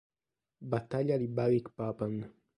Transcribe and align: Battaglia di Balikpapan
Battaglia 0.65 1.13
di 1.15 1.27
Balikpapan 1.29 2.13